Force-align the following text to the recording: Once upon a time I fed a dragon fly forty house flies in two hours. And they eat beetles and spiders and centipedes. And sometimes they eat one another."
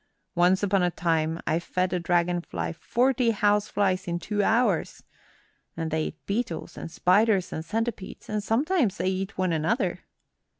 Once 0.33 0.63
upon 0.63 0.81
a 0.81 0.89
time 0.89 1.39
I 1.45 1.59
fed 1.59 1.93
a 1.93 1.99
dragon 1.99 2.41
fly 2.41 2.73
forty 2.73 3.29
house 3.29 3.67
flies 3.67 4.07
in 4.07 4.17
two 4.17 4.41
hours. 4.41 5.03
And 5.77 5.91
they 5.91 6.05
eat 6.05 6.25
beetles 6.25 6.75
and 6.75 6.89
spiders 6.89 7.53
and 7.53 7.63
centipedes. 7.63 8.27
And 8.27 8.43
sometimes 8.43 8.97
they 8.97 9.09
eat 9.09 9.37
one 9.37 9.53
another." 9.53 9.99